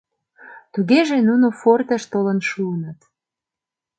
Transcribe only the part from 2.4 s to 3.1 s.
шуыныт!..